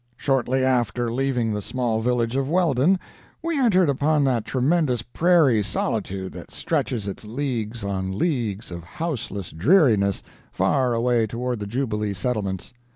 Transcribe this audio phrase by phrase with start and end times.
[0.17, 2.99] Shortly after leaving the small village of Welden,
[3.43, 9.51] we entered upon that tremendous prairie solitude that stretches its leagues on leagues of houseless
[9.51, 12.73] dreariness far away toward the Jubilee Settlements.